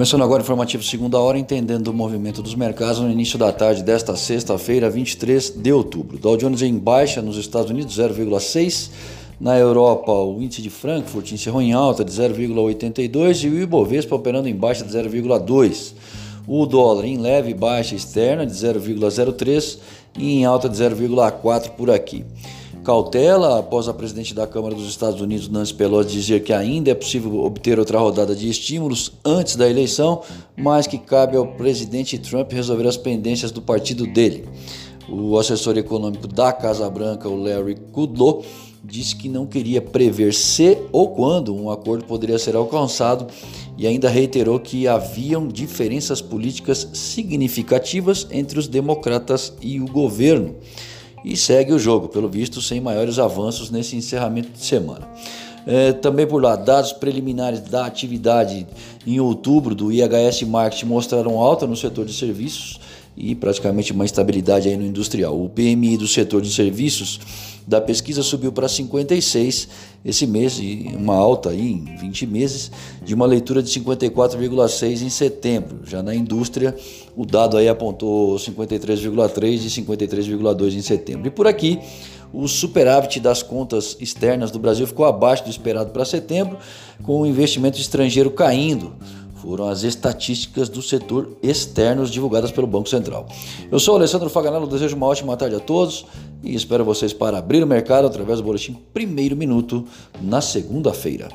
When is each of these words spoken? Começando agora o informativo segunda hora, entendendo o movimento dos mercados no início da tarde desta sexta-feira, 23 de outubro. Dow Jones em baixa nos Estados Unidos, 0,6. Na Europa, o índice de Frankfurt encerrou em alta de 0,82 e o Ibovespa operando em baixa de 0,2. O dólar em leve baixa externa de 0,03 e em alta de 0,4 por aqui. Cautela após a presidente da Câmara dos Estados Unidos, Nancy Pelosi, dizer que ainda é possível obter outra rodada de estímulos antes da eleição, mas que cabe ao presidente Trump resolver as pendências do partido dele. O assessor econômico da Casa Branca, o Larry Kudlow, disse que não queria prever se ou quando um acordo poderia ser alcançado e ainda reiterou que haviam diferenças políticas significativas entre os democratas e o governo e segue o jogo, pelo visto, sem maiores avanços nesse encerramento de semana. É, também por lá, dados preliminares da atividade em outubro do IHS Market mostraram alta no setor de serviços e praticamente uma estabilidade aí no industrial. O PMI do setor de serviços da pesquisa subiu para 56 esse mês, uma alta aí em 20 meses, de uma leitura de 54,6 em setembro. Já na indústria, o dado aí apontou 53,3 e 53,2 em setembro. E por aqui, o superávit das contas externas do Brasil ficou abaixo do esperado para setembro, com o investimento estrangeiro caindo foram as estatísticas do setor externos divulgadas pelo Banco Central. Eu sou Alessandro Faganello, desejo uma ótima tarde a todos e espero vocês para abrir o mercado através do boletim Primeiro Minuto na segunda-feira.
Começando 0.00 0.24
agora 0.24 0.40
o 0.40 0.42
informativo 0.42 0.82
segunda 0.82 1.18
hora, 1.18 1.38
entendendo 1.38 1.88
o 1.88 1.92
movimento 1.92 2.40
dos 2.40 2.54
mercados 2.54 3.00
no 3.00 3.10
início 3.10 3.38
da 3.38 3.52
tarde 3.52 3.82
desta 3.82 4.16
sexta-feira, 4.16 4.88
23 4.88 5.50
de 5.50 5.70
outubro. 5.74 6.16
Dow 6.16 6.38
Jones 6.38 6.62
em 6.62 6.74
baixa 6.78 7.20
nos 7.20 7.36
Estados 7.36 7.70
Unidos, 7.70 7.98
0,6. 7.98 8.88
Na 9.38 9.58
Europa, 9.58 10.10
o 10.10 10.40
índice 10.40 10.62
de 10.62 10.70
Frankfurt 10.70 11.32
encerrou 11.32 11.60
em 11.60 11.74
alta 11.74 12.02
de 12.02 12.10
0,82 12.12 13.44
e 13.44 13.48
o 13.50 13.60
Ibovespa 13.60 14.16
operando 14.16 14.48
em 14.48 14.56
baixa 14.56 14.86
de 14.86 14.90
0,2. 14.90 15.92
O 16.48 16.64
dólar 16.64 17.04
em 17.04 17.18
leve 17.18 17.52
baixa 17.52 17.94
externa 17.94 18.46
de 18.46 18.54
0,03 18.54 19.80
e 20.18 20.38
em 20.38 20.46
alta 20.46 20.66
de 20.66 20.78
0,4 20.78 21.72
por 21.72 21.90
aqui. 21.90 22.24
Cautela 22.84 23.58
após 23.58 23.88
a 23.88 23.94
presidente 23.94 24.34
da 24.34 24.46
Câmara 24.46 24.74
dos 24.74 24.88
Estados 24.88 25.20
Unidos, 25.20 25.48
Nancy 25.48 25.74
Pelosi, 25.74 26.08
dizer 26.08 26.42
que 26.42 26.52
ainda 26.52 26.90
é 26.90 26.94
possível 26.94 27.44
obter 27.44 27.78
outra 27.78 27.98
rodada 27.98 28.34
de 28.34 28.48
estímulos 28.48 29.12
antes 29.22 29.54
da 29.54 29.68
eleição, 29.68 30.22
mas 30.56 30.86
que 30.86 30.96
cabe 30.96 31.36
ao 31.36 31.46
presidente 31.46 32.18
Trump 32.18 32.50
resolver 32.50 32.86
as 32.88 32.96
pendências 32.96 33.50
do 33.50 33.60
partido 33.60 34.06
dele. 34.06 34.48
O 35.08 35.36
assessor 35.38 35.76
econômico 35.76 36.26
da 36.26 36.52
Casa 36.52 36.88
Branca, 36.88 37.28
o 37.28 37.42
Larry 37.42 37.76
Kudlow, 37.92 38.42
disse 38.82 39.14
que 39.14 39.28
não 39.28 39.44
queria 39.44 39.82
prever 39.82 40.32
se 40.32 40.78
ou 40.90 41.10
quando 41.10 41.54
um 41.54 41.70
acordo 41.70 42.06
poderia 42.06 42.38
ser 42.38 42.56
alcançado 42.56 43.26
e 43.76 43.86
ainda 43.86 44.08
reiterou 44.08 44.58
que 44.58 44.88
haviam 44.88 45.46
diferenças 45.46 46.22
políticas 46.22 46.88
significativas 46.94 48.26
entre 48.30 48.58
os 48.58 48.66
democratas 48.66 49.52
e 49.60 49.80
o 49.80 49.86
governo 49.86 50.54
e 51.24 51.36
segue 51.36 51.72
o 51.72 51.78
jogo, 51.78 52.08
pelo 52.08 52.28
visto, 52.28 52.60
sem 52.60 52.80
maiores 52.80 53.18
avanços 53.18 53.70
nesse 53.70 53.96
encerramento 53.96 54.50
de 54.50 54.64
semana. 54.64 55.08
É, 55.66 55.92
também 55.92 56.26
por 56.26 56.42
lá, 56.42 56.56
dados 56.56 56.92
preliminares 56.92 57.60
da 57.60 57.84
atividade 57.84 58.66
em 59.06 59.20
outubro 59.20 59.74
do 59.74 59.92
IHS 59.92 60.42
Market 60.42 60.84
mostraram 60.84 61.38
alta 61.38 61.66
no 61.66 61.76
setor 61.76 62.06
de 62.06 62.14
serviços 62.14 62.80
e 63.20 63.34
praticamente 63.34 63.92
uma 63.92 64.04
estabilidade 64.04 64.68
aí 64.68 64.76
no 64.76 64.84
industrial. 64.84 65.40
O 65.40 65.48
PMI 65.48 65.96
do 65.96 66.08
setor 66.08 66.40
de 66.40 66.52
serviços 66.52 67.20
da 67.66 67.80
pesquisa 67.80 68.22
subiu 68.22 68.50
para 68.50 68.68
56 68.68 69.68
esse 70.04 70.26
mês, 70.26 70.58
uma 70.96 71.14
alta 71.14 71.50
aí 71.50 71.72
em 71.72 71.96
20 71.96 72.26
meses, 72.26 72.72
de 73.04 73.14
uma 73.14 73.26
leitura 73.26 73.62
de 73.62 73.68
54,6 73.70 75.02
em 75.02 75.10
setembro. 75.10 75.80
Já 75.84 76.02
na 76.02 76.14
indústria, 76.14 76.74
o 77.14 77.26
dado 77.26 77.56
aí 77.56 77.68
apontou 77.68 78.36
53,3 78.36 79.54
e 79.54 79.82
53,2 79.82 80.74
em 80.74 80.80
setembro. 80.80 81.26
E 81.26 81.30
por 81.30 81.46
aqui, 81.46 81.78
o 82.32 82.48
superávit 82.48 83.20
das 83.20 83.42
contas 83.42 83.96
externas 84.00 84.50
do 84.50 84.58
Brasil 84.58 84.86
ficou 84.86 85.04
abaixo 85.04 85.44
do 85.44 85.50
esperado 85.50 85.90
para 85.90 86.04
setembro, 86.04 86.56
com 87.02 87.20
o 87.20 87.26
investimento 87.26 87.78
estrangeiro 87.78 88.30
caindo 88.30 88.94
foram 89.40 89.68
as 89.68 89.82
estatísticas 89.82 90.68
do 90.68 90.82
setor 90.82 91.36
externos 91.42 92.10
divulgadas 92.10 92.50
pelo 92.50 92.66
Banco 92.66 92.88
Central. 92.88 93.26
Eu 93.70 93.78
sou 93.78 93.96
Alessandro 93.96 94.28
Faganello, 94.28 94.66
desejo 94.66 94.96
uma 94.96 95.06
ótima 95.06 95.36
tarde 95.36 95.56
a 95.56 95.60
todos 95.60 96.06
e 96.42 96.54
espero 96.54 96.84
vocês 96.84 97.12
para 97.12 97.38
abrir 97.38 97.62
o 97.62 97.66
mercado 97.66 98.06
através 98.06 98.38
do 98.38 98.44
boletim 98.44 98.76
Primeiro 98.92 99.36
Minuto 99.36 99.84
na 100.20 100.40
segunda-feira. 100.40 101.28